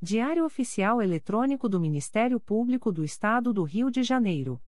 Diário 0.00 0.44
Oficial 0.44 1.02
Eletrônico 1.02 1.68
do 1.68 1.80
Ministério 1.80 2.38
Público 2.38 2.92
do 2.92 3.02
Estado 3.02 3.52
do 3.52 3.64
Rio 3.64 3.90
de 3.90 4.04
Janeiro. 4.04 4.62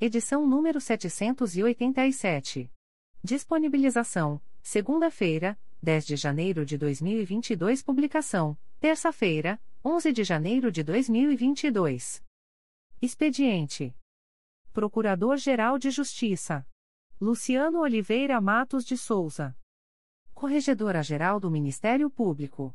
Edição 0.00 0.48
número 0.48 0.80
787. 0.80 2.68
Disponibilização: 3.22 4.42
segunda-feira, 4.60 5.56
10 5.80 6.06
de 6.06 6.16
janeiro 6.16 6.66
de 6.66 6.76
2022. 6.76 7.84
Publicação: 7.84 8.58
terça-feira, 8.80 9.62
11 9.84 10.12
de 10.12 10.24
janeiro 10.24 10.72
de 10.72 10.82
2022. 10.82 12.24
Expediente: 13.00 13.94
Procurador-Geral 14.72 15.78
de 15.78 15.92
Justiça 15.92 16.66
Luciano 17.20 17.78
Oliveira 17.78 18.40
Matos 18.40 18.84
de 18.84 18.96
Souza. 18.96 19.56
Corregedora-Geral 20.34 21.38
do 21.38 21.48
Ministério 21.48 22.10
Público. 22.10 22.74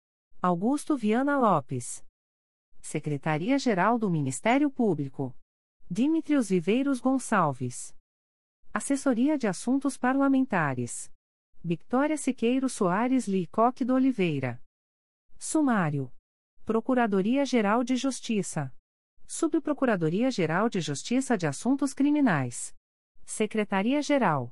Augusto 0.43 0.97
Viana 0.97 1.37
Lopes. 1.37 2.03
Secretaria-Geral 2.81 3.99
do 3.99 4.09
Ministério 4.09 4.71
Público. 4.71 5.37
Dimitrios 5.87 6.49
Viveiros 6.49 6.99
Gonçalves. 6.99 7.95
Assessoria 8.73 9.37
de 9.37 9.45
Assuntos 9.47 9.99
Parlamentares. 9.99 11.13
Victoria 11.63 12.17
Siqueiro 12.17 12.67
Soares 12.69 13.27
Licoque 13.27 13.85
do 13.85 13.93
Oliveira. 13.93 14.59
Sumário. 15.37 16.11
Procuradoria-Geral 16.65 17.83
de 17.83 17.95
Justiça. 17.95 18.75
Subprocuradoria-Geral 19.27 20.69
de 20.69 20.81
Justiça 20.81 21.37
de 21.37 21.45
Assuntos 21.45 21.93
Criminais. 21.93 22.75
Secretaria-Geral. 23.23 24.51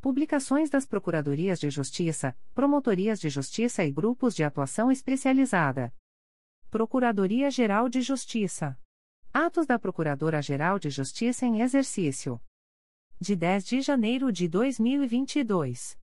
Publicações 0.00 0.70
das 0.70 0.86
Procuradorias 0.86 1.58
de 1.58 1.70
Justiça, 1.70 2.36
Promotorias 2.54 3.18
de 3.18 3.28
Justiça 3.28 3.84
e 3.84 3.90
Grupos 3.90 4.32
de 4.32 4.44
Atuação 4.44 4.92
Especializada. 4.92 5.92
Procuradoria-Geral 6.70 7.88
de 7.88 8.00
Justiça. 8.00 8.78
Atos 9.32 9.66
da 9.66 9.76
Procuradora-Geral 9.76 10.78
de 10.78 10.88
Justiça 10.88 11.46
em 11.46 11.62
Exercício. 11.62 12.40
De 13.20 13.34
10 13.34 13.66
de 13.66 13.80
janeiro 13.80 14.30
de 14.30 14.46
2022. 14.46 15.97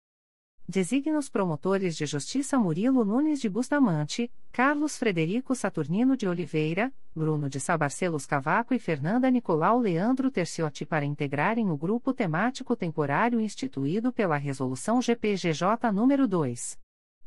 Designa 0.68 1.18
os 1.18 1.28
promotores 1.28 1.98
de 1.98 2.06
justiça 2.06 2.58
Murilo 2.58 3.04
Nunes 3.04 3.42
de 3.42 3.50
Bustamante, 3.50 4.32
Carlos 4.52 4.98
Frederico 4.98 5.54
Saturnino 5.54 6.16
de 6.16 6.28
Oliveira, 6.28 6.94
Bruno 7.14 7.50
de 7.50 7.60
Sabarcelos 7.60 8.26
Cavaco 8.26 8.74
e 8.74 8.80
Fernanda 8.80 9.30
Nicolau 9.30 9.80
Leandro 9.80 10.32
Terciotti 10.32 10.86
para 10.86 11.04
integrarem 11.04 11.70
o 11.70 11.76
grupo 11.76 12.14
temático 12.14 12.76
temporário 12.76 13.40
instituído 13.42 14.14
pela 14.14 14.38
Resolução 14.38 15.02
GPGJ 15.02 15.92
nº 15.92 16.28
2. 16.28 16.80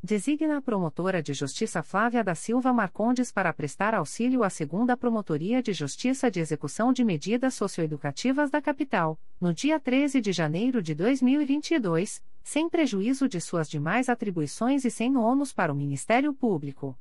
Designa 0.01 0.59
a 0.59 0.61
promotora 0.61 1.21
de 1.21 1.33
justiça 1.33 1.83
Flávia 1.83 2.23
da 2.23 2.33
Silva 2.33 2.71
Marcondes 2.71 3.33
para 3.33 3.51
prestar 3.51 3.93
auxílio 3.93 4.45
à 4.45 4.49
segunda 4.49 4.95
Promotoria 4.95 5.61
de 5.61 5.73
Justiça 5.73 6.31
de 6.31 6.39
Execução 6.39 6.93
de 6.93 7.03
Medidas 7.03 7.53
Socioeducativas 7.53 8.49
da 8.49 8.61
Capital, 8.61 9.19
no 9.41 9.53
dia 9.53 9.77
13 9.77 10.21
de 10.21 10.31
janeiro 10.31 10.81
de 10.81 10.95
2022, 10.95 12.23
sem 12.49 12.67
prejuízo 12.67 13.29
de 13.29 13.39
suas 13.39 13.69
demais 13.69 14.09
atribuições 14.09 14.83
e 14.83 14.89
sem 14.89 15.15
ônus 15.15 15.53
para 15.53 15.71
o 15.71 15.75
Ministério 15.75 16.33
Público 16.33 16.97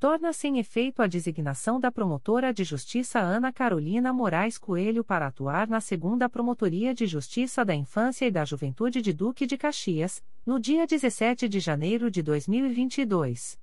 torna 0.00 0.32
sem 0.32 0.54
-se 0.54 0.58
efeito 0.58 1.00
a 1.00 1.06
designação 1.06 1.78
da 1.78 1.92
promotora 1.92 2.52
de 2.52 2.64
justiça 2.64 3.20
Ana 3.20 3.52
Carolina 3.52 4.12
Moraes 4.12 4.58
Coelho 4.58 5.04
para 5.04 5.28
atuar 5.28 5.68
na 5.68 5.80
segunda 5.80 6.28
Promotoria 6.28 6.92
de 6.92 7.06
Justiça 7.06 7.64
da 7.64 7.72
Infância 7.72 8.26
e 8.26 8.32
da 8.32 8.44
Juventude 8.44 9.00
de 9.00 9.12
Duque 9.12 9.46
de 9.46 9.56
Caxias, 9.56 10.20
no 10.44 10.58
dia 10.58 10.88
17 10.88 11.48
de 11.48 11.60
janeiro 11.60 12.10
de 12.10 12.20
2022. 12.20 13.56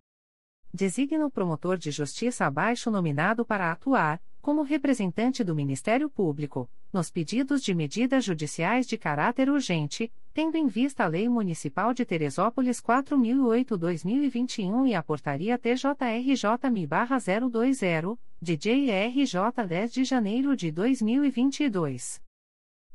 Designa 0.74 1.26
o 1.26 1.30
promotor 1.30 1.78
de 1.78 1.92
justiça 1.92 2.46
abaixo 2.46 2.90
nominado 2.90 3.46
para 3.46 3.70
atuar, 3.70 4.22
como 4.42 4.64
representante 4.64 5.44
do 5.44 5.54
Ministério 5.54 6.10
Público, 6.10 6.68
nos 6.92 7.12
pedidos 7.12 7.62
de 7.62 7.76
medidas 7.76 8.26
judiciais 8.26 8.88
de 8.88 8.98
caráter 8.98 9.48
urgente, 9.50 10.12
tendo 10.34 10.58
em 10.58 10.68
vista 10.68 11.04
a 11.04 11.08
Lei 11.08 11.30
Municipal 11.30 11.94
de 11.94 12.04
Teresópolis 12.04 12.82
4008-2021 12.82 14.90
e 14.90 14.96
a 14.96 15.04
Portaria 15.04 15.60
TJRJ-MI-020, 15.60 18.18
de 18.42 18.58
JRJ 18.58 19.68
10 19.68 19.94
de 19.94 20.04
janeiro 20.04 20.56
de 20.56 20.72
2022. 20.72 22.20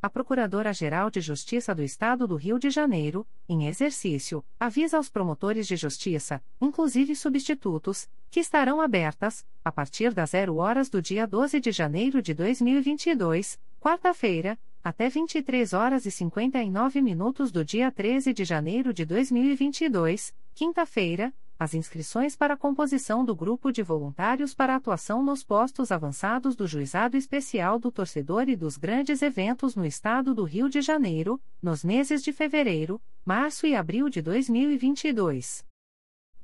a 0.00 0.10
Procuradora-Geral 0.10 1.10
de 1.10 1.20
Justiça 1.20 1.74
do 1.74 1.82
Estado 1.82 2.26
do 2.26 2.36
Rio 2.36 2.58
de 2.58 2.70
Janeiro, 2.70 3.26
em 3.48 3.66
exercício, 3.66 4.44
avisa 4.58 4.96
aos 4.96 5.08
promotores 5.08 5.66
de 5.66 5.76
justiça, 5.76 6.42
inclusive 6.60 7.14
substitutos, 7.16 8.08
que 8.30 8.40
estarão 8.40 8.80
abertas, 8.80 9.44
a 9.64 9.72
partir 9.72 10.12
das 10.12 10.30
0 10.30 10.56
horas 10.56 10.88
do 10.88 11.00
dia 11.00 11.26
12 11.26 11.58
de 11.60 11.72
janeiro 11.72 12.20
de 12.20 12.34
2022, 12.34 13.58
quarta-feira, 13.80 14.58
até 14.84 15.08
23 15.08 15.72
horas 15.72 16.06
e 16.06 16.10
59 16.10 17.02
minutos 17.02 17.50
do 17.50 17.64
dia 17.64 17.90
13 17.90 18.32
de 18.32 18.44
janeiro 18.44 18.92
de 18.92 19.04
2022, 19.04 20.32
quinta-feira, 20.54 21.34
as 21.58 21.72
inscrições 21.72 22.36
para 22.36 22.54
a 22.54 22.56
composição 22.56 23.24
do 23.24 23.34
grupo 23.34 23.72
de 23.72 23.82
voluntários 23.82 24.54
para 24.54 24.76
atuação 24.76 25.22
nos 25.22 25.42
postos 25.42 25.90
avançados 25.90 26.54
do 26.54 26.66
Juizado 26.66 27.16
Especial 27.16 27.78
do 27.78 27.90
Torcedor 27.90 28.48
e 28.48 28.56
dos 28.56 28.76
grandes 28.76 29.22
eventos 29.22 29.74
no 29.74 29.84
Estado 29.84 30.34
do 30.34 30.44
Rio 30.44 30.68
de 30.68 30.82
Janeiro, 30.82 31.40
nos 31.62 31.82
meses 31.82 32.22
de 32.22 32.32
fevereiro, 32.32 33.00
março 33.24 33.66
e 33.66 33.74
abril 33.74 34.10
de 34.10 34.20
2022. 34.20 35.64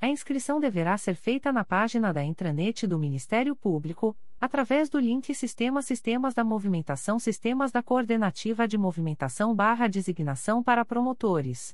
A 0.01 0.07
inscrição 0.09 0.59
deverá 0.59 0.97
ser 0.97 1.15
feita 1.15 1.53
na 1.53 1.63
página 1.63 2.11
da 2.11 2.23
intranet 2.23 2.85
do 2.87 2.99
Ministério 2.99 3.55
Público, 3.55 4.17
através 4.41 4.89
do 4.89 4.99
link 4.99 5.33
Sistema 5.33 5.81
Sistemas 5.81 6.33
da 6.33 6.43
Movimentação 6.43 7.19
Sistemas 7.19 7.71
da 7.71 7.81
Coordenativa 7.81 8.67
de 8.67 8.77
Movimentação 8.77 9.55
barra 9.55 9.87
Designação 9.87 10.61
para 10.61 10.83
Promotores. 10.83 11.73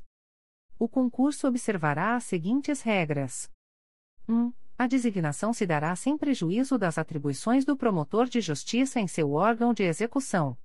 O 0.80 0.88
concurso 0.88 1.46
observará 1.46 2.16
as 2.16 2.24
seguintes 2.24 2.82
regras: 2.82 3.52
1. 4.28 4.54
A 4.78 4.88
designação 4.88 5.52
se 5.52 5.66
dará 5.66 5.94
sem 5.94 6.18
prejuízo 6.18 6.78
das 6.78 6.98
atribuições 6.98 7.66
do 7.66 7.76
promotor 7.76 8.28
de 8.28 8.40
justiça 8.40 8.98
em 8.98 9.06
seu 9.06 9.34
órgão 9.34 9.74
de 9.74 9.84
execução. 9.84 10.58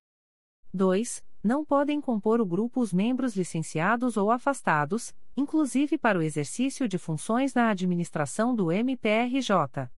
2. 0.73 1.25
Não 1.42 1.64
podem 1.64 2.00
compor 2.00 2.40
o 2.40 2.47
grupo 2.47 2.80
os 2.80 2.92
membros 2.92 3.37
licenciados 3.37 4.16
ou 4.16 4.30
afastados, 4.30 5.12
inclusive 5.37 5.99
para 5.99 6.18
o 6.18 6.23
exercício 6.23 6.88
de 6.88 6.97
funções 6.97 7.52
na 7.52 7.71
administração 7.71 8.54
do 8.54 8.71
MPRJ. 8.71 9.90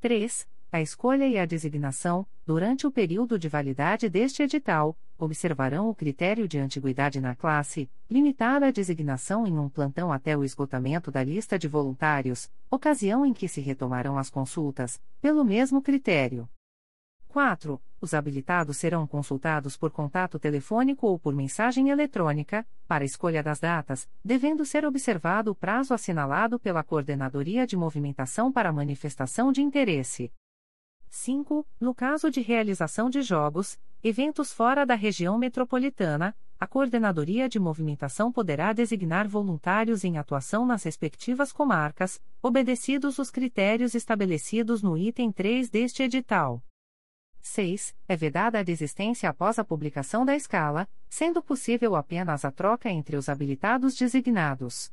3 0.00 0.48
a 0.76 0.80
escolha 0.82 1.26
e 1.26 1.38
a 1.38 1.46
designação, 1.46 2.26
durante 2.44 2.86
o 2.86 2.92
período 2.92 3.38
de 3.38 3.48
validade 3.48 4.10
deste 4.10 4.42
edital, 4.42 4.98
observarão 5.18 5.88
o 5.88 5.94
critério 5.94 6.46
de 6.46 6.58
antiguidade 6.58 7.20
na 7.20 7.34
classe, 7.34 7.90
limitada 8.10 8.66
a 8.66 8.70
designação 8.70 9.46
em 9.46 9.58
um 9.58 9.68
plantão 9.68 10.12
até 10.12 10.36
o 10.36 10.44
esgotamento 10.44 11.10
da 11.10 11.22
lista 11.22 11.58
de 11.58 11.68
voluntários, 11.68 12.50
ocasião 12.70 13.24
em 13.24 13.32
que 13.32 13.48
se 13.48 13.60
retomarão 13.60 14.18
as 14.18 14.30
consultas, 14.30 15.00
pelo 15.20 15.44
mesmo 15.44 15.80
critério. 15.80 16.48
4. 17.28 17.78
Os 18.00 18.14
habilitados 18.14 18.78
serão 18.78 19.06
consultados 19.06 19.76
por 19.76 19.90
contato 19.90 20.38
telefônico 20.38 21.06
ou 21.06 21.18
por 21.18 21.34
mensagem 21.34 21.90
eletrônica, 21.90 22.66
para 22.88 23.04
escolha 23.04 23.42
das 23.42 23.60
datas, 23.60 24.08
devendo 24.24 24.64
ser 24.64 24.86
observado 24.86 25.50
o 25.50 25.54
prazo 25.54 25.92
assinalado 25.92 26.58
pela 26.58 26.82
Coordenadoria 26.82 27.66
de 27.66 27.76
Movimentação 27.76 28.50
para 28.50 28.72
manifestação 28.72 29.52
de 29.52 29.60
interesse. 29.60 30.32
5. 31.10 31.66
No 31.80 31.94
caso 31.94 32.30
de 32.30 32.40
realização 32.40 33.10
de 33.10 33.22
jogos, 33.22 33.78
Eventos 34.08 34.52
fora 34.52 34.86
da 34.86 34.94
região 34.94 35.36
metropolitana, 35.36 36.32
a 36.60 36.64
Coordenadoria 36.64 37.48
de 37.48 37.58
Movimentação 37.58 38.30
poderá 38.30 38.72
designar 38.72 39.26
voluntários 39.26 40.04
em 40.04 40.16
atuação 40.16 40.64
nas 40.64 40.84
respectivas 40.84 41.50
comarcas, 41.50 42.22
obedecidos 42.40 43.18
os 43.18 43.32
critérios 43.32 43.96
estabelecidos 43.96 44.80
no 44.80 44.96
item 44.96 45.32
3 45.32 45.68
deste 45.68 46.04
edital. 46.04 46.62
6. 47.40 47.96
É 48.06 48.14
vedada 48.14 48.60
a 48.60 48.62
desistência 48.62 49.28
após 49.28 49.58
a 49.58 49.64
publicação 49.64 50.24
da 50.24 50.36
escala, 50.36 50.88
sendo 51.08 51.42
possível 51.42 51.96
apenas 51.96 52.44
a 52.44 52.52
troca 52.52 52.88
entre 52.88 53.16
os 53.16 53.28
habilitados 53.28 53.96
designados. 53.96 54.92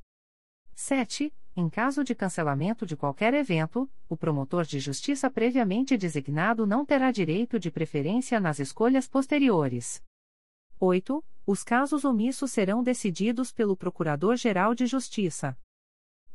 7. 0.74 1.32
Em 1.56 1.70
caso 1.70 2.04
de 2.04 2.16
cancelamento 2.16 2.84
de 2.84 2.98
qualquer 2.98 3.32
evento, 3.36 3.88
o 4.10 4.18
promotor 4.18 4.66
de 4.66 4.80
justiça 4.80 5.30
previamente 5.30 5.96
designado 5.96 6.66
não 6.66 6.84
terá 6.84 7.12
direito 7.12 7.60
de 7.60 7.70
preferência 7.70 8.40
nas 8.40 8.58
escolhas 8.58 9.08
posteriores. 9.08 10.02
8. 10.80 11.24
Os 11.46 11.64
casos 11.64 12.06
omissos 12.06 12.52
serão 12.52 12.82
decididos 12.82 13.52
pelo 13.52 13.78
Procurador-Geral 13.78 14.74
de 14.74 14.88
Justiça. 14.88 15.56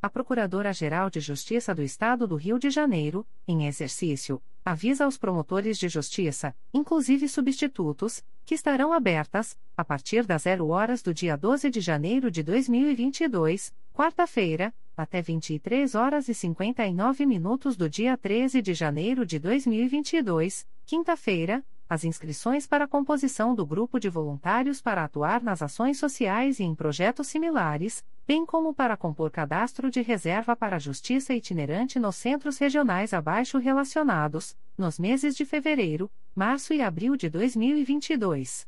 A 0.01 0.09
Procuradora-Geral 0.09 1.11
de 1.11 1.19
Justiça 1.19 1.75
do 1.75 1.83
Estado 1.83 2.25
do 2.25 2.37
Rio 2.37 2.57
de 2.57 2.71
Janeiro, 2.71 3.27
em 3.49 3.67
exercício, 3.67 4.41
avisa 4.65 5.05
aos 5.05 5.19
promotores 5.19 5.77
de 5.79 5.89
justiça, 5.89 6.55
inclusive 6.73 7.29
substitutos, 7.29 8.25
que 8.45 8.55
estarão 8.55 8.93
abertas, 8.93 9.59
a 9.77 9.85
partir 9.85 10.25
das 10.25 10.43
0 10.43 10.69
horas 10.69 11.03
do 11.03 11.13
dia 11.13 11.37
12 11.37 11.69
de 11.71 11.81
janeiro 11.81 12.31
de 12.31 12.45
2022, 12.45 13.75
quarta-feira, 13.93 14.73
até 15.03 15.23
23 15.23 15.95
horas 15.95 16.29
e 16.29 16.35
59 16.35 17.25
minutos 17.25 17.77
do 17.77 17.89
dia 17.89 18.17
13 18.17 18.61
de 18.61 18.75
janeiro 18.75 19.25
de 19.25 19.39
2022, 19.39 20.67
quinta-feira, 20.85 21.65
as 21.89 22.05
inscrições 22.05 22.67
para 22.67 22.85
a 22.85 22.89
composição 22.89 23.55
do 23.55 23.65
grupo 23.65 23.99
de 23.99 24.11
voluntários 24.11 24.83
para 24.83 25.05
atuar 25.05 25.43
nas 25.43 25.63
ações 25.63 25.99
sociais 25.99 26.61
e 26.61 26.65
em 26.65 26.75
projetos 26.75 27.29
similares, 27.29 28.05
bem 28.27 28.45
como 28.45 28.75
para 28.75 28.97
compor 28.97 29.31
cadastro 29.31 29.91
de 29.91 30.03
reserva 30.03 30.55
para 30.55 30.77
a 30.77 30.79
justiça 30.79 31.33
itinerante 31.33 31.99
nos 31.99 32.17
centros 32.17 32.59
regionais 32.59 33.15
abaixo 33.15 33.57
relacionados, 33.57 34.55
nos 34.77 34.99
meses 34.99 35.35
de 35.35 35.47
fevereiro, 35.47 36.11
março 36.35 36.75
e 36.75 36.83
abril 36.83 37.17
de 37.17 37.31
2022. 37.31 38.67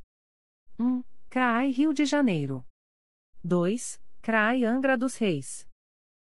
1. 0.78 1.02
CRAI 1.28 1.70
Rio 1.70 1.92
de 1.92 2.06
Janeiro. 2.06 2.64
2. 3.44 4.00
CRAI 4.22 4.64
Angra 4.64 4.96
dos 4.96 5.16
Reis. 5.16 5.69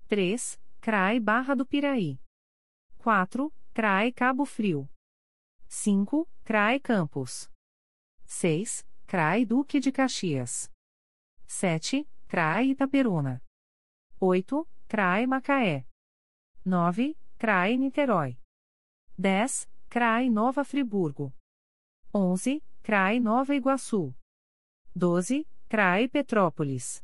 3. 0.07 0.61
CRAI 0.81 1.19
Barra 1.19 1.55
do 1.57 1.65
Piraí. 1.65 2.21
4. 2.99 3.51
CRAI 3.73 4.13
Cabo 4.13 4.45
Frio. 4.45 4.89
5. 5.67 6.29
CRAI 6.45 6.79
Campos. 6.79 7.51
6. 8.25 8.87
CRAI 9.07 9.47
Duque 9.47 9.81
de 9.81 9.91
Caxias. 9.91 10.71
7. 11.47 12.07
CRAI 12.29 12.71
Itaperuna. 12.71 13.43
8. 14.21 14.69
CRAI 14.89 15.27
Macaé. 15.27 15.87
9. 16.65 17.17
CRAI 17.39 17.77
Niterói. 17.79 18.39
10. 19.17 19.69
CRAI 19.89 20.29
Nova 20.29 20.65
Friburgo. 20.65 21.33
11. 22.13 22.63
CRAI 22.83 23.21
Nova 23.21 23.55
Iguaçu. 23.55 24.15
12. 24.95 25.47
CRAI 25.69 26.09
Petrópolis. 26.09 27.03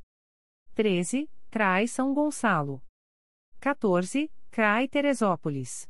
13. 0.75 1.29
CRAI 1.51 1.89
São 1.89 2.13
Gonçalo. 2.15 2.83
14. 3.61 4.33
CRAI 4.51 4.89
Teresópolis. 4.89 5.87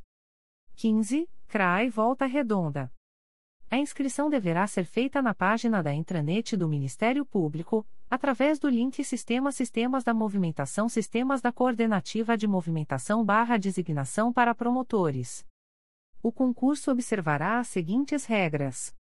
15. 0.75 1.25
CRAI 1.47 1.89
Volta 1.89 2.25
Redonda. 2.25 2.91
A 3.69 3.77
inscrição 3.77 4.29
deverá 4.29 4.67
ser 4.67 4.83
feita 4.83 5.21
na 5.21 5.33
página 5.33 5.81
da 5.81 5.93
intranet 5.93 6.57
do 6.57 6.67
Ministério 6.67 7.25
Público, 7.25 7.87
através 8.09 8.59
do 8.59 8.67
link 8.67 9.01
Sistema 9.05 9.53
Sistemas 9.53 10.03
da 10.03 10.13
Movimentação 10.13 10.89
Sistemas 10.89 11.39
da 11.39 11.49
Coordenativa 11.49 12.35
de 12.35 12.45
Movimentação 12.45 13.23
barra 13.23 13.55
Designação 13.55 14.33
para 14.33 14.53
Promotores. 14.53 15.45
O 16.21 16.29
concurso 16.29 16.91
observará 16.91 17.57
as 17.57 17.69
seguintes 17.69 18.25
regras. 18.25 18.93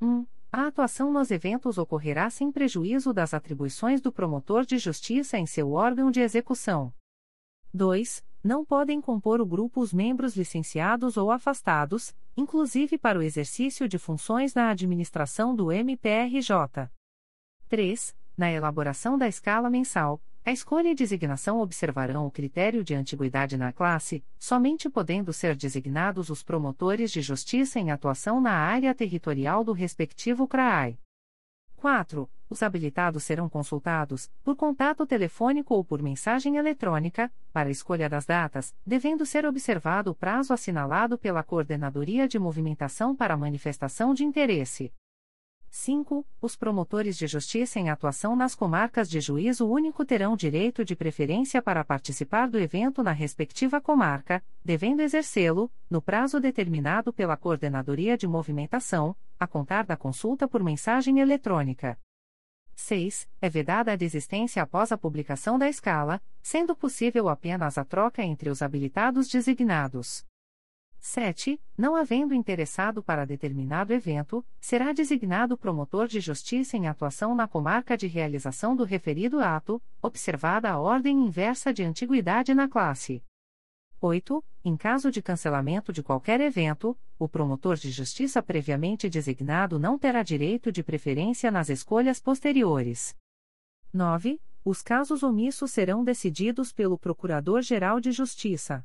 1. 0.00 0.24
A 0.50 0.68
atuação 0.68 1.12
nos 1.12 1.30
eventos 1.30 1.76
ocorrerá 1.76 2.30
sem 2.30 2.50
prejuízo 2.50 3.12
das 3.12 3.34
atribuições 3.34 4.00
do 4.00 4.10
promotor 4.10 4.64
de 4.64 4.78
justiça 4.78 5.36
em 5.36 5.44
seu 5.44 5.72
órgão 5.72 6.10
de 6.10 6.20
execução. 6.20 6.94
2 7.72 8.24
não 8.42 8.64
podem 8.64 9.00
compor 9.00 9.40
o 9.40 9.46
grupo 9.46 9.80
os 9.80 9.92
membros 9.92 10.34
licenciados 10.34 11.16
ou 11.16 11.30
afastados, 11.30 12.14
inclusive 12.36 12.96
para 12.96 13.18
o 13.18 13.22
exercício 13.22 13.86
de 13.86 13.98
funções 13.98 14.54
na 14.54 14.70
administração 14.70 15.54
do 15.54 15.70
MPRJ. 15.70 16.90
3. 17.68 18.16
Na 18.36 18.50
elaboração 18.50 19.18
da 19.18 19.28
escala 19.28 19.68
mensal, 19.68 20.20
a 20.42 20.50
escolha 20.50 20.88
e 20.88 20.94
designação 20.94 21.60
observarão 21.60 22.26
o 22.26 22.30
critério 22.30 22.82
de 22.82 22.94
antiguidade 22.94 23.58
na 23.58 23.72
classe, 23.72 24.24
somente 24.38 24.88
podendo 24.88 25.32
ser 25.32 25.54
designados 25.54 26.30
os 26.30 26.42
promotores 26.42 27.12
de 27.12 27.20
justiça 27.20 27.78
em 27.78 27.90
atuação 27.90 28.40
na 28.40 28.52
área 28.52 28.94
territorial 28.94 29.62
do 29.62 29.72
respectivo 29.72 30.48
CRAI. 30.48 30.98
4. 31.80 32.30
Os 32.50 32.62
habilitados 32.62 33.24
serão 33.24 33.48
consultados, 33.48 34.30
por 34.44 34.54
contato 34.54 35.06
telefônico 35.06 35.74
ou 35.74 35.82
por 35.82 36.02
mensagem 36.02 36.56
eletrônica, 36.56 37.32
para 37.52 37.70
escolha 37.70 38.06
das 38.06 38.26
datas, 38.26 38.74
devendo 38.84 39.24
ser 39.24 39.46
observado 39.46 40.10
o 40.10 40.14
prazo 40.14 40.52
assinalado 40.52 41.16
pela 41.16 41.42
Coordenadoria 41.42 42.28
de 42.28 42.38
Movimentação 42.38 43.16
para 43.16 43.36
manifestação 43.36 44.12
de 44.12 44.24
interesse. 44.24 44.92
5. 45.70 46.26
Os 46.42 46.56
promotores 46.56 47.16
de 47.16 47.28
justiça 47.28 47.78
em 47.78 47.90
atuação 47.90 48.34
nas 48.34 48.54
comarcas 48.54 49.08
de 49.08 49.20
juízo 49.20 49.68
único 49.68 50.04
terão 50.04 50.36
direito 50.36 50.84
de 50.84 50.96
preferência 50.96 51.62
para 51.62 51.84
participar 51.84 52.48
do 52.48 52.58
evento 52.58 53.02
na 53.02 53.12
respectiva 53.12 53.80
comarca, 53.80 54.42
devendo 54.64 55.00
exercê-lo, 55.00 55.70
no 55.88 56.02
prazo 56.02 56.40
determinado 56.40 57.12
pela 57.12 57.36
Coordenadoria 57.36 58.18
de 58.18 58.26
Movimentação, 58.26 59.16
a 59.38 59.46
contar 59.46 59.86
da 59.86 59.96
consulta 59.96 60.48
por 60.48 60.62
mensagem 60.62 61.20
eletrônica. 61.20 61.96
6. 62.74 63.28
É 63.40 63.48
vedada 63.48 63.92
a 63.92 63.96
desistência 63.96 64.62
após 64.62 64.90
a 64.90 64.98
publicação 64.98 65.58
da 65.58 65.68
escala, 65.68 66.20
sendo 66.42 66.74
possível 66.74 67.28
apenas 67.28 67.78
a 67.78 67.84
troca 67.84 68.22
entre 68.22 68.50
os 68.50 68.62
habilitados 68.62 69.28
designados. 69.28 70.24
7. 71.00 71.60
Não 71.76 71.96
havendo 71.96 72.34
interessado 72.34 73.02
para 73.02 73.24
determinado 73.24 73.92
evento, 73.92 74.44
será 74.60 74.92
designado 74.92 75.56
promotor 75.56 76.06
de 76.06 76.20
justiça 76.20 76.76
em 76.76 76.86
atuação 76.86 77.34
na 77.34 77.48
comarca 77.48 77.96
de 77.96 78.06
realização 78.06 78.76
do 78.76 78.84
referido 78.84 79.40
ato, 79.40 79.82
observada 80.02 80.70
a 80.70 80.78
ordem 80.78 81.18
inversa 81.18 81.72
de 81.72 81.82
antiguidade 81.82 82.54
na 82.54 82.68
classe. 82.68 83.22
8. 84.00 84.44
Em 84.64 84.76
caso 84.76 85.10
de 85.10 85.22
cancelamento 85.22 85.92
de 85.92 86.02
qualquer 86.02 86.40
evento, 86.40 86.96
o 87.18 87.28
promotor 87.28 87.76
de 87.76 87.90
justiça 87.90 88.42
previamente 88.42 89.08
designado 89.08 89.78
não 89.78 89.98
terá 89.98 90.22
direito 90.22 90.70
de 90.70 90.82
preferência 90.82 91.50
nas 91.50 91.68
escolhas 91.68 92.20
posteriores. 92.20 93.16
9. 93.92 94.40
Os 94.64 94.82
casos 94.82 95.22
omissos 95.22 95.70
serão 95.70 96.04
decididos 96.04 96.72
pelo 96.72 96.98
Procurador-Geral 96.98 97.98
de 98.00 98.12
Justiça. 98.12 98.84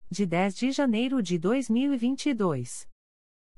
de 0.10 0.26
10 0.26 0.56
de 0.58 0.74
janeiro 0.74 1.24
de 1.24 1.40
2022. 1.40 2.86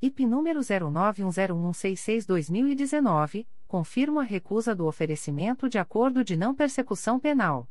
IP 0.02 0.26
número 0.26 0.60
09101662-2019, 0.60 3.46
confirma 3.66 4.20
a 4.20 4.24
recusa 4.24 4.74
do 4.74 4.84
oferecimento 4.84 5.70
de 5.70 5.78
acordo 5.78 6.22
de 6.22 6.36
não 6.36 6.54
persecução 6.54 7.18
penal. 7.18 7.66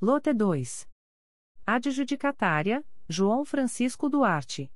Lote 0.00 0.32
2. 0.32 0.88
Adjudicatária, 1.66 2.82
João 3.08 3.44
Francisco 3.44 4.08
Duarte. 4.08 4.72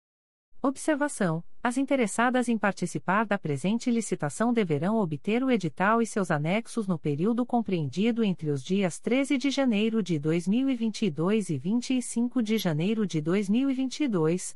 Observação: 0.64 1.44
As 1.64 1.76
interessadas 1.76 2.48
em 2.48 2.56
participar 2.56 3.26
da 3.26 3.36
presente 3.36 3.90
licitação 3.90 4.54
deverão 4.54 4.98
obter 4.98 5.44
o 5.44 5.50
edital 5.50 6.04
e 6.04 6.06
seus 6.06 6.30
anexos 6.30 6.86
no 6.86 7.00
período 7.00 7.44
compreendido 7.44 8.24
entre 8.24 8.52
os 8.52 8.64
dias 8.64 9.00
13 9.00 9.40
de 9.40 9.50
janeiro 9.50 10.04
de 10.04 10.20
2022 10.20 11.50
e 11.50 11.58
25 11.58 12.44
de 12.44 12.60
janeiro 12.60 13.08
de 13.08 13.20
2022 13.20 14.56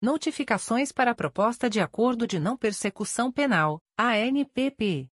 Notificações 0.00 0.92
para 0.92 1.10
a 1.10 1.14
Proposta 1.14 1.68
de 1.68 1.80
Acordo 1.80 2.24
de 2.24 2.38
Não 2.38 2.56
Persecução 2.56 3.32
Penal, 3.32 3.82
ANPP. 3.98 5.10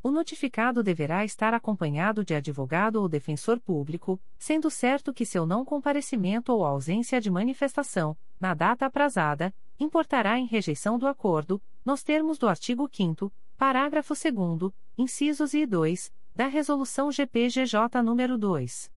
O 0.03 0.11
notificado 0.11 0.83
deverá 0.83 1.25
estar 1.25 1.55
acompanhado 1.55 2.25
de 2.25 2.35
advogado 2.35 2.97
ou 2.97 3.09
defensor 3.09 3.61
público, 3.61 4.21
sendo 4.37 4.69
certo 4.69 5.15
que 5.15 5.25
seu 5.25 5.47
não 5.47 5.65
comparecimento 5.65 6.53
ou 6.53 6.65
ausência 6.65 7.21
de 7.21 7.31
manifestação, 7.31 8.17
na 8.41 8.53
data 8.53 8.87
aprazada, 8.87 9.55
importará 9.79 10.39
em 10.39 10.47
rejeição 10.47 10.99
do 10.99 11.07
acordo, 11.07 11.63
nos 11.85 12.03
termos 12.03 12.39
do 12.39 12.49
artigo 12.49 12.89
5 12.91 13.31
parágrafo 13.57 14.15
2 14.15 14.73
incisos 14.99 15.55
e 15.55 15.65
2, 15.65 16.13
da 16.35 16.47
Resolução 16.47 17.13
GPGJ 17.13 18.03
nº 18.03 18.37
2. 18.37 18.91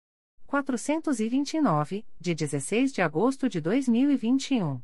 429, 0.46 2.04
de 2.20 2.34
16 2.34 2.92
de 2.92 3.00
agosto 3.02 3.48
de 3.48 3.60
2021. 3.60 4.80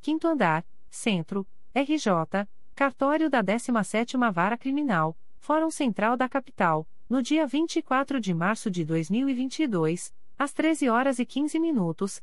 quinto 0.00 0.26
andar, 0.26 0.64
Centro, 0.90 1.46
RJ, 1.74 2.48
cartório 2.74 3.28
da 3.28 3.44
17ª 3.44 4.32
Vara 4.32 4.56
Criminal, 4.56 5.14
Fórum 5.38 5.70
Central 5.70 6.16
da 6.16 6.26
Capital, 6.28 6.88
no 7.08 7.22
dia 7.22 7.46
24 7.46 8.20
de 8.20 8.34
março 8.34 8.68
de 8.70 8.84
2022, 8.84 10.12
às 10.38 10.52
13 10.52 10.88
horas 10.88 11.18
e 11.18 11.26
15 11.26 11.60
minutos, 11.60 12.22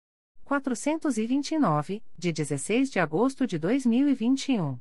429, 0.51 2.03
de 2.17 2.33
16 2.33 2.91
de 2.91 2.99
agosto 2.99 3.47
de 3.47 3.57
2021. 3.57 4.77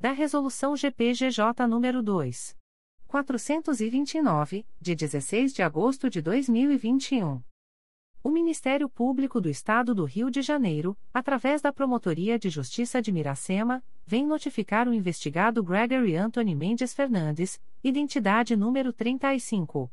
da 0.00 0.10
Resolução 0.12 0.74
GPGJ 0.74 1.68
nº 1.68 2.00
2. 2.00 2.56
429, 3.06 4.66
de 4.80 4.94
16 4.94 5.52
de 5.52 5.62
agosto 5.62 6.08
de 6.08 6.22
2021. 6.22 7.42
O 8.22 8.30
Ministério 8.30 8.88
Público 8.88 9.42
do 9.42 9.50
Estado 9.50 9.94
do 9.94 10.06
Rio 10.06 10.30
de 10.30 10.40
Janeiro, 10.40 10.96
através 11.12 11.60
da 11.60 11.70
Promotoria 11.70 12.38
de 12.38 12.48
Justiça 12.48 13.02
de 13.02 13.12
Miracema, 13.12 13.84
vem 14.06 14.26
notificar 14.26 14.88
o 14.88 14.94
investigado 14.94 15.62
Gregory 15.62 16.16
Anthony 16.16 16.54
Mendes 16.54 16.94
Fernandes, 16.94 17.60
identidade 17.84 18.56
número 18.56 18.94
35. 18.94 19.92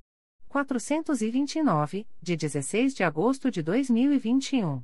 429, 0.51 2.05
de 2.21 2.35
16 2.35 2.93
de 2.93 3.05
agosto 3.05 3.49
de 3.49 3.63
2021. 3.63 4.83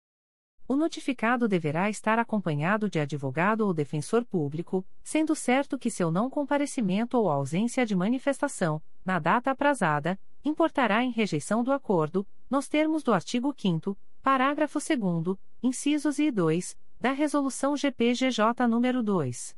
o 0.68 0.76
notificado 0.76 1.48
deverá 1.48 1.90
estar 1.90 2.20
acompanhado 2.20 2.88
de 2.88 3.00
advogado 3.00 3.62
ou 3.62 3.74
defensor 3.74 4.24
público, 4.24 4.86
sendo 5.02 5.34
certo 5.34 5.76
que 5.76 5.90
seu 5.90 6.12
não 6.12 6.30
comparecimento 6.30 7.18
ou 7.18 7.28
ausência 7.28 7.84
de 7.84 7.96
manifestação, 7.96 8.80
na 9.04 9.18
data 9.18 9.50
aprazada, 9.50 10.16
importará 10.44 11.02
em 11.02 11.10
rejeição 11.10 11.64
do 11.64 11.72
acordo, 11.72 12.24
nos 12.48 12.68
termos 12.68 13.02
do 13.02 13.12
artigo 13.12 13.52
5 13.56 13.98
parágrafo 14.22 14.78
2 14.78 15.36
incisos 15.60 16.20
e 16.20 16.30
2, 16.30 16.78
da 17.00 17.10
Resolução 17.10 17.76
GPGJ 17.76 18.68
nº 18.68 19.02
2. 19.02 19.56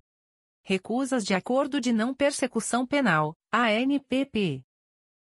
Recusas 0.63 1.25
de 1.25 1.33
Acordo 1.33 1.81
de 1.81 1.91
Não 1.91 2.13
Persecução 2.13 2.85
Penal, 2.85 3.35
ANPP. 3.51 4.63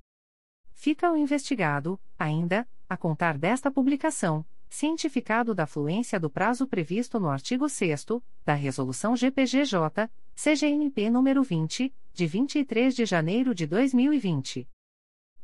Fica 0.72 1.10
o 1.10 1.16
investigado, 1.16 1.98
ainda, 2.18 2.68
a 2.88 2.96
contar 2.96 3.38
desta 3.38 3.70
publicação 3.70 4.44
cientificado 4.68 5.54
da 5.54 5.66
fluência 5.66 6.18
do 6.18 6.28
prazo 6.28 6.66
previsto 6.66 7.18
no 7.18 7.28
artigo 7.28 7.68
6 7.68 8.06
da 8.44 8.54
Resolução 8.54 9.16
GPGJ, 9.16 10.10
CGNP 10.34 11.10
nº 11.10 11.44
20, 11.44 11.94
de 12.12 12.26
23 12.26 12.94
de 12.94 13.04
janeiro 13.04 13.54
de 13.54 13.66
2020. 13.66 14.68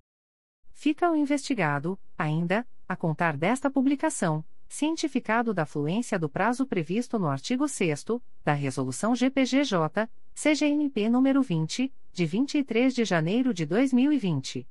Fica 0.73 1.11
o 1.11 1.17
investigado, 1.17 1.99
ainda, 2.19 2.67
a 2.89 2.97
contar 2.97 3.37
desta 3.37 3.71
publicação, 3.71 4.45
cientificado 4.69 5.55
da 5.55 5.65
fluência 5.65 6.19
do 6.19 6.29
prazo 6.29 6.67
previsto 6.67 7.19
no 7.19 7.29
artigo 7.29 7.69
6 7.69 8.05
da 8.45 8.53
Resolução 8.53 9.15
GPGJ, 9.15 10.09
CGNP 10.35 11.03
nº 11.09 11.43
20, 11.43 11.93
de 12.13 12.27
23 12.27 12.95
de 12.95 13.05
janeiro 13.05 13.55
de 13.55 13.65
2020. 13.67 14.67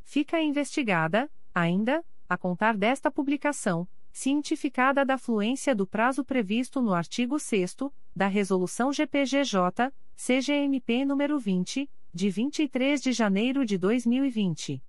Fica 0.04 0.40
investigada, 0.42 1.32
ainda, 1.54 2.04
a 2.30 2.38
contar 2.38 2.78
desta 2.78 3.10
publicação, 3.10 3.88
cientificada 4.12 5.04
da 5.04 5.18
fluência 5.18 5.74
do 5.76 5.88
prazo 5.88 6.24
previsto 6.24 6.80
no 6.82 6.94
artigo 6.94 7.40
6 7.40 7.78
da 8.16 8.28
Resolução 8.28 8.94
GPGJ, 8.94 9.92
CGMP 10.16 11.06
nº 11.06 11.38
20, 11.38 11.90
de 12.14 12.30
23 12.30 13.02
de 13.02 13.12
janeiro 13.12 13.66
de 13.66 13.78
2020. 13.78 14.82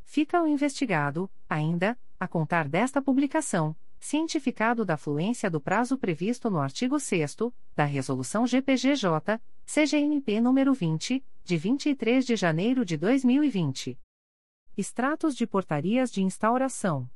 Fica 0.03 0.41
o 0.41 0.47
investigado, 0.47 1.29
ainda, 1.47 1.95
a 2.19 2.27
contar 2.27 2.67
desta 2.67 2.99
publicação 3.01 3.75
cientificado 3.99 4.85
da 4.85 4.97
fluência 4.97 5.49
do 5.49 5.59
prazo 5.59 5.97
previsto 5.97 6.49
no 6.49 6.59
artigo 6.59 6.99
6 6.99 7.37
da 7.75 7.85
Resolução 7.85 8.45
GPGJ, 8.45 9.41
CGNP 9.65 10.41
nº 10.41 10.73
20, 10.73 11.25
de 11.43 11.57
23 11.57 12.25
de 12.25 12.35
janeiro 12.35 12.85
de 12.85 12.97
2020. 12.97 13.99
Extratos 14.77 15.35
de 15.35 15.47
portarias 15.47 16.11
de 16.11 16.21
instauração. 16.21 17.09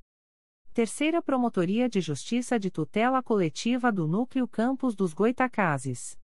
Terceira 0.74 1.22
Promotoria 1.22 1.90
de 1.90 2.02
Justiça 2.02 2.58
de 2.58 2.72
Tutela 2.72 3.22
Coletiva 3.22 3.92
do 3.92 4.08
Núcleo 4.08 4.48
Campos 4.48 4.96
dos 4.96 5.14
Goitacazes. 5.14 6.18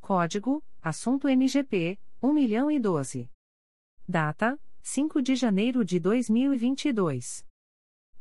Código: 0.09 0.65
Assunto 0.81 1.29
MGP 1.29 1.99
1.012. 2.23 3.29
Data: 4.09 4.59
5 4.81 5.21
de 5.21 5.37
janeiro 5.37 5.85
de 5.85 6.01
2022. 6.01 7.45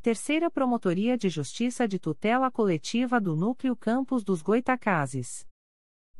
Terceira 0.00 0.48
Promotoria 0.52 1.18
de 1.18 1.28
Justiça 1.28 1.88
de 1.88 1.98
Tutela 1.98 2.48
Coletiva 2.48 3.20
do 3.20 3.34
Núcleo 3.34 3.74
Campos 3.74 4.22
dos 4.22 4.40
Goitacazes. 4.40 5.44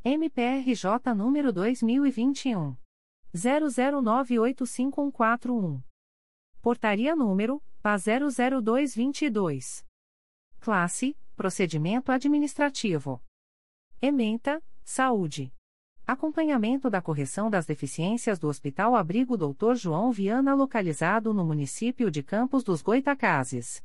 MPRJ 0.02 1.14
número 1.14 1.52
2021 1.52 2.74
00985141. 3.34 5.82
Portaria 6.62 7.16
número 7.16 7.60
PA 7.82 7.96
00222. 7.98 9.84
Classe: 10.60 11.16
Procedimento 11.36 12.12
administrativo. 12.12 13.20
Ementa: 14.00 14.62
Saúde. 14.84 15.52
Acompanhamento 16.06 16.88
da 16.88 17.02
correção 17.02 17.50
das 17.50 17.66
deficiências 17.66 18.38
do 18.38 18.46
Hospital 18.46 18.94
Abrigo 18.94 19.36
Dr. 19.36 19.74
João 19.74 20.12
Viana 20.12 20.54
localizado 20.54 21.34
no 21.34 21.44
município 21.44 22.08
de 22.10 22.22
Campos 22.22 22.62
dos 22.62 22.82
Goitacazes. 22.82 23.82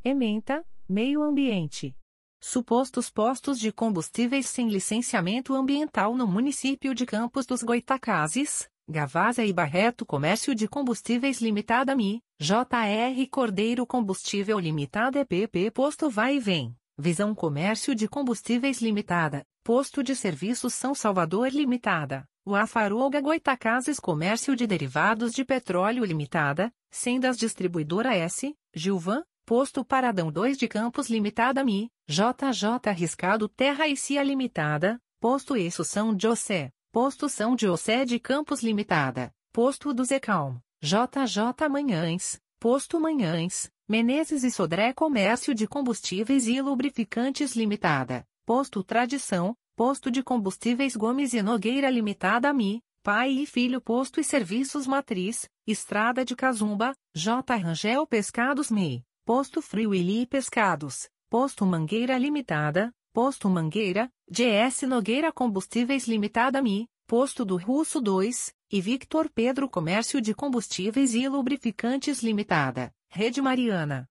Ementa, 0.04 0.66
Meio 0.90 1.22
Ambiente. 1.22 1.96
Supostos 2.42 3.12
postos 3.12 3.60
de 3.60 3.72
combustíveis 3.72 4.48
sem 4.48 4.70
licenciamento 4.70 5.54
ambiental 5.54 6.16
no 6.16 6.26
município 6.26 6.96
de 6.96 7.06
Campos 7.06 7.46
dos 7.46 7.62
Goitacazes, 7.62 8.68
Gavasa 8.90 9.46
e 9.46 9.54
Barreto 9.54 10.04
Comércio 10.04 10.56
de 10.56 10.68
Combustíveis 10.68 11.40
Limitada 11.42 11.96
MI, 11.96 12.24
JR 12.40 13.30
Cordeiro 13.30 13.86
Combustível 13.86 14.58
Limitada 14.58 15.20
EPP 15.20 15.70
Posto 15.72 16.10
Vai 16.10 16.38
e 16.38 16.40
Vem, 16.40 16.76
Visão 16.98 17.36
Comércio 17.36 17.94
de 17.94 18.08
Combustíveis 18.08 18.82
Limitada, 18.82 19.46
Posto 19.64 20.02
de 20.02 20.16
Serviços 20.16 20.74
São 20.74 20.96
Salvador 20.96 21.50
Limitada, 21.50 22.28
Uafaruga 22.48 23.20
Goitacazes 23.20 24.00
Comércio 24.00 24.56
de 24.56 24.66
Derivados 24.66 25.34
de 25.34 25.44
Petróleo 25.44 26.06
Limitada, 26.06 26.72
Sendas 26.90 27.38
Distribuidora 27.38 28.16
S, 28.16 28.56
Gilvan, 28.74 29.22
Posto 29.46 29.84
Paradão 29.84 30.32
2 30.32 30.58
de 30.58 30.66
Campos 30.66 31.10
Limitada 31.10 31.62
Mi, 31.62 31.92
JJ 32.08 32.88
Arriscado 32.88 33.50
Terra 33.50 33.86
e 33.90 33.98
Cia 33.98 34.24
Limitada, 34.24 34.98
Posto 35.20 35.58
Isso 35.58 35.84
São 35.84 36.18
José, 36.18 36.72
Posto 36.90 37.28
São 37.28 37.54
José 37.60 38.06
de 38.06 38.18
Campos 38.18 38.64
Limitada, 38.64 39.30
Posto 39.52 39.94
do 39.94 40.06
Zecalm, 40.06 40.56
JJ 40.82 41.68
Manhães, 41.70 42.42
Posto 42.62 42.98
Manhães, 42.98 43.70
Menezes 43.90 44.46
e 44.46 44.52
Sodré 44.52 44.94
Comércio 44.94 45.54
de 45.54 45.68
Combustíveis 45.68 46.48
e 46.48 46.62
Lubrificantes 46.62 47.58
Limitada, 47.58 48.26
Posto 48.46 48.86
Tradição, 48.86 49.54
Posto 49.78 50.10
de 50.10 50.24
Combustíveis 50.24 50.96
Gomes 50.96 51.36
e 51.36 51.44
Nogueira 51.44 51.88
Limitada 51.88 52.52
Mi, 52.52 52.82
Pai 53.04 53.30
e 53.30 53.46
Filho 53.46 53.80
Posto 53.80 54.20
e 54.20 54.24
Serviços 54.24 54.88
Matriz, 54.88 55.48
Estrada 55.68 56.26
de 56.26 56.36
Cazumba, 56.36 56.96
J. 57.14 57.56
Rangel 57.58 58.08
Pescados 58.08 58.72
MEI, 58.72 59.06
Posto 59.24 59.62
Frio 59.62 59.94
Ili 59.94 60.26
Pescados, 60.26 61.08
Posto 61.30 61.64
Mangueira 61.64 62.18
Limitada, 62.18 62.92
Posto 63.14 63.48
Mangueira, 63.52 64.12
GS 64.28 64.82
Nogueira 64.88 65.32
Combustíveis 65.32 66.08
Limitada 66.08 66.60
Mi, 66.60 66.90
Posto 67.06 67.46
do 67.46 67.56
Russo 67.56 68.02
2, 68.02 68.56
e 68.72 68.82
Victor 68.82 69.30
Pedro 69.30 69.70
Comércio 69.70 70.20
de 70.20 70.34
Combustíveis 70.34 71.14
e 71.14 71.30
Lubrificantes 71.30 72.24
Limitada, 72.24 72.92
Rede 73.12 73.44
Mariana. 73.44 74.10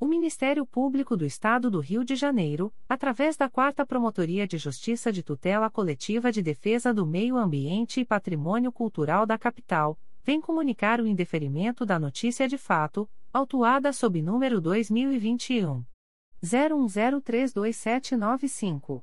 O 0.00 0.06
Ministério 0.06 0.64
Público 0.64 1.16
do 1.16 1.26
Estado 1.26 1.68
do 1.68 1.80
Rio 1.80 2.04
de 2.04 2.14
Janeiro, 2.14 2.72
através 2.88 3.36
da 3.36 3.50
4 3.50 3.84
Promotoria 3.84 4.46
de 4.46 4.56
Justiça 4.56 5.10
de 5.10 5.24
Tutela 5.24 5.68
Coletiva 5.68 6.30
de 6.30 6.40
Defesa 6.40 6.94
do 6.94 7.04
Meio 7.04 7.36
Ambiente 7.36 8.00
e 8.00 8.04
Patrimônio 8.04 8.70
Cultural 8.70 9.26
da 9.26 9.36
Capital, 9.36 9.98
vem 10.22 10.40
comunicar 10.40 11.00
o 11.00 11.06
indeferimento 11.06 11.84
da 11.84 11.98
notícia 11.98 12.46
de 12.46 12.56
fato, 12.56 13.10
autuada 13.32 13.92
sob 13.92 14.22
número 14.22 14.60
2021 14.60 15.84
01032795. 16.44 19.02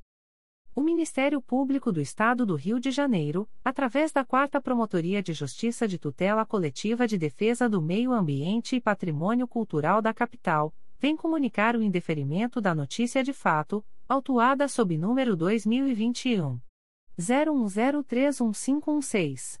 O 0.73 0.79
Ministério 0.79 1.41
Público 1.41 1.91
do 1.91 1.99
Estado 1.99 2.45
do 2.45 2.55
Rio 2.55 2.79
de 2.79 2.91
Janeiro, 2.91 3.45
através 3.63 4.13
da 4.13 4.23
4 4.23 4.61
Promotoria 4.61 5.21
de 5.21 5.33
Justiça 5.33 5.85
de 5.85 5.97
Tutela 5.97 6.45
Coletiva 6.45 7.05
de 7.05 7.17
Defesa 7.17 7.67
do 7.67 7.81
Meio 7.81 8.13
Ambiente 8.13 8.77
e 8.77 8.81
Patrimônio 8.81 9.45
Cultural 9.45 10.01
da 10.01 10.13
Capital, 10.13 10.73
vem 10.97 11.17
comunicar 11.17 11.75
o 11.75 11.83
indeferimento 11.83 12.61
da 12.61 12.73
notícia 12.73 13.21
de 13.21 13.33
fato, 13.33 13.83
autuada 14.07 14.65
sob 14.69 14.97
número 14.97 15.35
2021 15.35 16.57
01031516. 17.19 19.60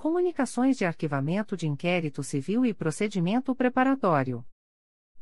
Comunicações 0.00 0.76
de 0.78 0.86
Arquivamento 0.86 1.54
de 1.54 1.68
Inquérito 1.68 2.22
Civil 2.22 2.64
e 2.64 2.72
Procedimento 2.72 3.54
Preparatório. 3.54 4.42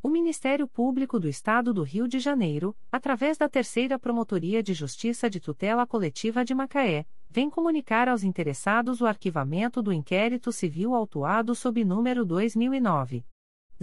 O 0.01 0.09
Ministério 0.09 0.69
Público 0.69 1.19
do 1.19 1.29
Estado 1.29 1.75
do 1.75 1.83
Rio 1.83 2.07
de 2.07 2.21
Janeiro, 2.21 2.77
através 2.93 3.37
da 3.37 3.49
Terceira 3.49 3.99
Promotoria 3.99 4.63
de 4.63 4.73
Justiça 4.73 5.29
de 5.29 5.41
Tutela 5.41 5.85
Coletiva 5.85 6.45
de 6.45 6.55
Macaé, 6.55 7.05
vem 7.29 7.51
comunicar 7.51 8.09
aos 8.09 8.23
interessados 8.23 9.01
o 9.01 9.07
arquivamento 9.07 9.83
do 9.83 9.93
inquérito 9.93 10.53
civil 10.53 10.95
autuado 10.95 11.57
sob 11.57 11.85
número 11.85 12.25
2009 12.25 13.27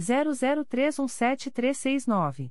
00317369. 0.00 2.50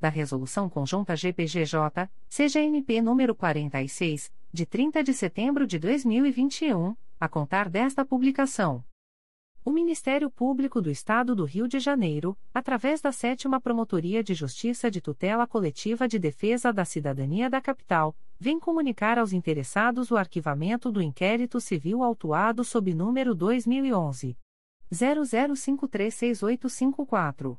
da 0.00 0.08
Resolução 0.08 0.68
Conjunta 0.68 1.16
GPGJ, 1.16 2.08
CGNP 2.28 3.02
número 3.02 3.34
46, 3.34 4.32
de 4.52 4.66
30 4.66 5.02
de 5.02 5.12
setembro 5.12 5.66
de 5.66 5.76
2021, 5.78 6.96
a 7.20 7.28
contar 7.28 7.68
desta 7.68 8.04
publicação. 8.04 8.84
O 9.64 9.70
Ministério 9.70 10.30
Público 10.30 10.80
do 10.80 10.90
Estado 10.90 11.34
do 11.34 11.44
Rio 11.44 11.68
de 11.68 11.78
Janeiro, 11.78 12.34
através 12.54 13.02
da 13.02 13.12
Sétima 13.12 13.60
Promotoria 13.60 14.24
de 14.24 14.32
Justiça 14.32 14.90
de 14.90 14.98
Tutela 15.00 15.46
Coletiva 15.46 16.08
de 16.08 16.18
Defesa 16.18 16.72
da 16.72 16.86
Cidadania 16.86 17.50
da 17.50 17.60
Capital, 17.60 18.16
vem 18.40 18.58
comunicar 18.58 19.18
aos 19.18 19.34
interessados 19.34 20.10
o 20.10 20.16
arquivamento 20.16 20.90
do 20.90 21.02
inquérito 21.02 21.60
civil 21.60 22.02
autuado 22.02 22.64
sob 22.64 22.94
número 22.94 23.34
2011 23.34 24.38
00536854. 24.90 27.58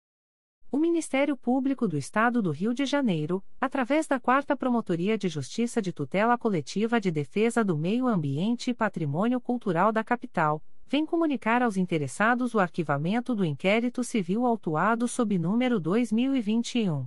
O 0.71 0.77
Ministério 0.77 1.35
Público 1.35 1.85
do 1.85 1.97
Estado 1.97 2.41
do 2.41 2.49
Rio 2.49 2.73
de 2.73 2.85
Janeiro, 2.85 3.43
através 3.59 4.07
da 4.07 4.21
Quarta 4.21 4.55
Promotoria 4.55 5.17
de 5.17 5.27
Justiça 5.27 5.81
de 5.81 5.91
Tutela 5.91 6.37
Coletiva 6.37 6.97
de 6.97 7.11
Defesa 7.11 7.61
do 7.61 7.77
Meio 7.77 8.07
Ambiente 8.07 8.71
e 8.71 8.73
Patrimônio 8.73 9.41
Cultural 9.41 9.91
da 9.91 10.01
Capital, 10.01 10.63
vem 10.87 11.05
comunicar 11.05 11.61
aos 11.61 11.75
interessados 11.75 12.55
o 12.55 12.59
arquivamento 12.59 13.35
do 13.35 13.43
inquérito 13.43 14.01
civil 14.01 14.45
autuado 14.45 15.09
sob 15.09 15.37
número 15.37 15.77
2021 15.77 17.05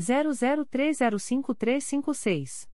00305356. 0.00 2.73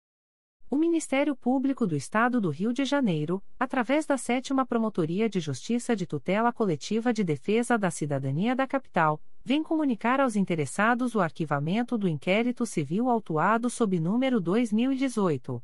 O 0.73 0.77
Ministério 0.77 1.35
Público 1.35 1.85
do 1.85 1.97
Estado 1.97 2.39
do 2.39 2.49
Rio 2.49 2.71
de 2.71 2.85
Janeiro, 2.85 3.43
através 3.59 4.05
da 4.05 4.17
Sétima 4.17 4.65
Promotoria 4.65 5.29
de 5.29 5.41
Justiça 5.41 5.93
de 5.97 6.07
Tutela 6.07 6.53
Coletiva 6.53 7.11
de 7.11 7.25
Defesa 7.25 7.77
da 7.77 7.91
Cidadania 7.91 8.55
da 8.55 8.65
Capital, 8.65 9.21
vem 9.43 9.61
comunicar 9.61 10.21
aos 10.21 10.37
interessados 10.37 11.13
o 11.13 11.19
arquivamento 11.19 11.97
do 11.97 12.07
inquérito 12.07 12.65
civil 12.65 13.09
autuado 13.09 13.69
sob 13.69 13.99
número 13.99 14.39
2018 14.39 15.61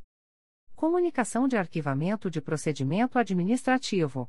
Comunicação 0.81 1.47
de 1.47 1.55
arquivamento 1.55 2.27
de 2.27 2.41
procedimento 2.41 3.19
administrativo. 3.19 4.27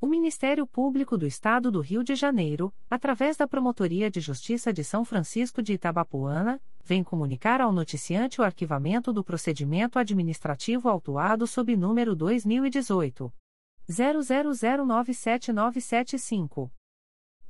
O 0.00 0.06
Ministério 0.06 0.64
Público 0.68 1.18
do 1.18 1.26
Estado 1.26 1.68
do 1.68 1.80
Rio 1.80 2.04
de 2.04 2.14
Janeiro, 2.14 2.72
através 2.88 3.36
da 3.36 3.48
Promotoria 3.48 4.08
de 4.08 4.20
Justiça 4.20 4.72
de 4.72 4.84
São 4.84 5.04
Francisco 5.04 5.60
de 5.60 5.72
Itabapuana, 5.72 6.62
vem 6.84 7.02
comunicar 7.02 7.60
ao 7.60 7.72
noticiante 7.72 8.40
o 8.40 8.44
arquivamento 8.44 9.12
do 9.12 9.24
procedimento 9.24 9.98
administrativo 9.98 10.88
autuado 10.88 11.44
sob 11.44 11.74
número 11.74 12.14
2018 12.14 13.34
00097975. 13.90 16.70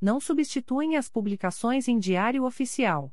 não 0.00 0.20
substituem 0.20 0.96
as 0.96 1.08
publicações 1.08 1.88
em 1.88 1.98
Diário 1.98 2.44
Oficial 2.44 3.12